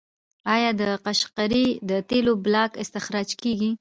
[0.53, 3.69] آیا د قشقري د تیلو بلاک استخراج کیږي؟